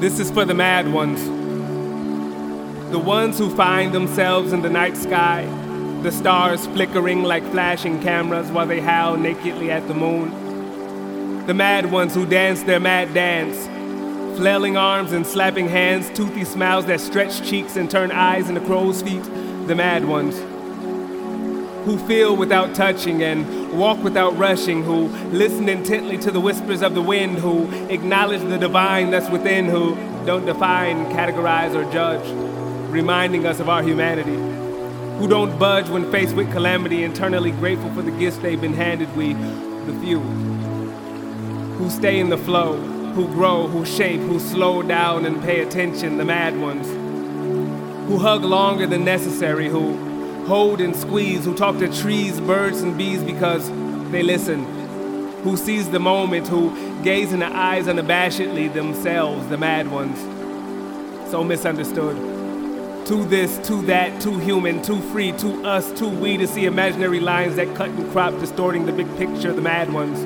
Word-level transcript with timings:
This 0.00 0.20
is 0.20 0.30
for 0.30 0.44
the 0.44 0.54
mad 0.54 0.92
ones. 0.92 1.20
The 2.92 3.00
ones 3.00 3.36
who 3.36 3.50
find 3.50 3.92
themselves 3.92 4.52
in 4.52 4.62
the 4.62 4.70
night 4.70 4.96
sky, 4.96 5.44
the 6.02 6.12
stars 6.12 6.64
flickering 6.68 7.24
like 7.24 7.42
flashing 7.50 8.00
cameras 8.00 8.48
while 8.52 8.68
they 8.68 8.78
howl 8.80 9.16
nakedly 9.16 9.72
at 9.72 9.88
the 9.88 9.94
moon. 9.94 11.44
The 11.46 11.54
mad 11.54 11.90
ones 11.90 12.14
who 12.14 12.26
dance 12.26 12.62
their 12.62 12.78
mad 12.78 13.12
dance, 13.12 13.66
flailing 14.38 14.76
arms 14.76 15.10
and 15.10 15.26
slapping 15.26 15.66
hands, 15.66 16.08
toothy 16.16 16.44
smiles 16.44 16.86
that 16.86 17.00
stretch 17.00 17.42
cheeks 17.42 17.74
and 17.74 17.90
turn 17.90 18.12
eyes 18.12 18.48
into 18.48 18.60
crow's 18.60 19.02
feet. 19.02 19.24
The 19.66 19.74
mad 19.74 20.04
ones 20.04 20.38
who 21.84 21.98
feel 22.06 22.36
without 22.36 22.72
touching 22.76 23.24
and 23.24 23.57
walk 23.72 24.02
without 24.02 24.36
rushing, 24.36 24.82
who 24.82 25.08
listen 25.28 25.68
intently 25.68 26.18
to 26.18 26.30
the 26.30 26.40
whispers 26.40 26.82
of 26.82 26.94
the 26.94 27.02
wind, 27.02 27.38
who 27.38 27.70
acknowledge 27.88 28.42
the 28.42 28.58
divine 28.58 29.10
that's 29.10 29.28
within, 29.30 29.66
who 29.66 29.94
don't 30.24 30.46
define, 30.46 31.06
categorize, 31.06 31.74
or 31.74 31.90
judge, 31.92 32.26
reminding 32.90 33.46
us 33.46 33.60
of 33.60 33.68
our 33.68 33.82
humanity, 33.82 34.36
who 35.18 35.28
don't 35.28 35.58
budge 35.58 35.88
when 35.88 36.10
faced 36.10 36.34
with 36.34 36.50
calamity, 36.52 37.02
internally 37.02 37.50
grateful 37.50 37.92
for 37.94 38.02
the 38.02 38.10
gifts 38.12 38.38
they've 38.38 38.60
been 38.60 38.74
handed, 38.74 39.14
we, 39.16 39.32
the 39.32 39.98
few, 40.00 40.20
who 41.78 41.90
stay 41.90 42.18
in 42.20 42.28
the 42.28 42.38
flow, 42.38 42.76
who 43.12 43.26
grow, 43.28 43.66
who 43.66 43.84
shape, 43.84 44.20
who 44.20 44.38
slow 44.38 44.82
down 44.82 45.24
and 45.26 45.42
pay 45.42 45.60
attention, 45.60 46.18
the 46.18 46.24
mad 46.24 46.58
ones, 46.60 46.86
who 48.08 48.18
hug 48.18 48.42
longer 48.44 48.86
than 48.86 49.04
necessary, 49.04 49.68
who 49.68 50.07
hold 50.48 50.80
and 50.80 50.96
squeeze, 50.96 51.44
who 51.44 51.54
talk 51.54 51.76
to 51.76 51.86
trees, 52.00 52.40
birds, 52.40 52.80
and 52.80 52.96
bees 52.96 53.22
because 53.22 53.68
they 54.10 54.22
listen, 54.22 54.64
who 55.42 55.58
seize 55.58 55.90
the 55.90 56.00
moment, 56.00 56.48
who 56.48 56.72
gaze 57.04 57.34
in 57.34 57.40
the 57.40 57.46
eyes 57.46 57.84
unabashedly 57.84 58.72
themselves, 58.72 59.46
the 59.48 59.58
mad 59.58 59.90
ones. 59.90 60.18
So 61.30 61.44
misunderstood. 61.44 62.16
To 63.08 63.24
this, 63.26 63.58
to 63.68 63.82
that, 63.82 64.22
too 64.22 64.38
human, 64.38 64.80
too 64.82 65.00
free, 65.12 65.32
to 65.32 65.66
us, 65.66 65.92
too 65.92 66.08
we 66.08 66.38
to 66.38 66.46
see 66.46 66.64
imaginary 66.64 67.20
lines 67.20 67.56
that 67.56 67.76
cut 67.76 67.90
and 67.90 68.10
crop, 68.10 68.32
distorting 68.40 68.86
the 68.86 68.92
big 68.92 69.14
picture, 69.18 69.52
the 69.52 69.60
mad 69.60 69.92
ones. 69.92 70.18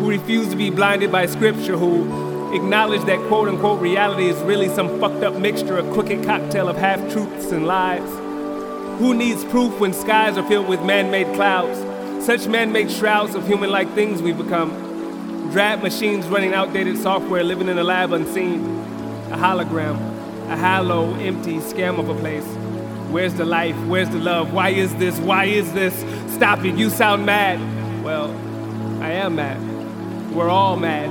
Who 0.00 0.08
refuse 0.08 0.48
to 0.48 0.56
be 0.56 0.70
blinded 0.70 1.12
by 1.12 1.26
scripture, 1.26 1.76
who 1.76 2.54
acknowledge 2.54 3.04
that 3.04 3.18
quote 3.28 3.48
unquote 3.48 3.82
reality 3.82 4.28
is 4.28 4.40
really 4.42 4.70
some 4.70 4.98
fucked 5.00 5.22
up 5.22 5.34
mixture, 5.34 5.76
a 5.76 5.82
crooked 5.92 6.24
cocktail 6.24 6.68
of 6.68 6.78
half 6.78 6.98
truths 7.12 7.52
and 7.52 7.66
lies. 7.66 8.25
Who 8.98 9.12
needs 9.12 9.44
proof 9.44 9.78
when 9.78 9.92
skies 9.92 10.38
are 10.38 10.48
filled 10.48 10.68
with 10.68 10.82
man 10.82 11.10
made 11.10 11.26
clouds? 11.34 11.78
Such 12.24 12.46
man 12.46 12.72
made 12.72 12.90
shrouds 12.90 13.34
of 13.34 13.46
human 13.46 13.68
like 13.68 13.92
things 13.92 14.22
we've 14.22 14.38
become. 14.38 15.50
Drab 15.52 15.82
machines 15.82 16.26
running 16.28 16.54
outdated 16.54 16.96
software, 16.96 17.44
living 17.44 17.68
in 17.68 17.76
a 17.76 17.84
lab 17.84 18.12
unseen. 18.12 18.64
A 19.30 19.36
hologram, 19.36 19.96
a 20.48 20.56
hollow, 20.56 21.12
empty 21.16 21.58
scam 21.58 21.98
of 21.98 22.08
a 22.08 22.14
place. 22.14 22.46
Where's 23.10 23.34
the 23.34 23.44
life? 23.44 23.76
Where's 23.84 24.08
the 24.08 24.18
love? 24.18 24.54
Why 24.54 24.70
is 24.70 24.94
this? 24.94 25.18
Why 25.18 25.44
is 25.44 25.70
this? 25.74 25.94
Stop 26.34 26.64
it, 26.64 26.74
you 26.76 26.88
sound 26.88 27.26
mad. 27.26 27.60
Well, 28.02 28.30
I 29.02 29.10
am 29.10 29.36
mad. 29.36 29.60
We're 30.34 30.48
all 30.48 30.78
mad. 30.78 31.10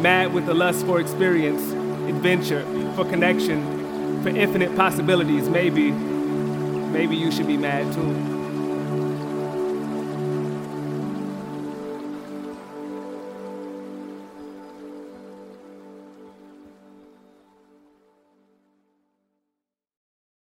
Mad 0.00 0.32
with 0.32 0.46
the 0.46 0.54
lust 0.54 0.86
for 0.86 1.00
experience, 1.00 1.60
adventure, 2.08 2.64
for 2.94 3.04
connection, 3.04 4.22
for 4.22 4.30
infinite 4.30 4.74
possibilities, 4.74 5.50
maybe 5.50 5.92
maybe 6.96 7.14
you 7.14 7.30
should 7.30 7.46
be 7.46 7.58
mad 7.58 7.92
too. 7.92 8.35